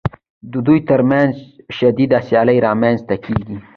د 0.51 0.53
دوی 0.65 0.79
ترمنځ 0.89 1.33
شدیده 1.77 2.19
سیالي 2.27 2.57
رامنځته 2.67 3.15
کېږي 3.25 3.57